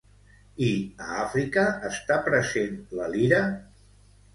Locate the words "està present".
1.93-2.77